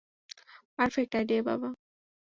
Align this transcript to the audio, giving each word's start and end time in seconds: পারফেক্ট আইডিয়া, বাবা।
পারফেক্ট 0.75 1.11
আইডিয়া, 1.19 1.41
বাবা। 1.49 1.69